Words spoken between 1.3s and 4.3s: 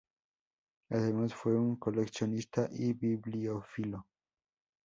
fue un coleccionista y bibliófilo.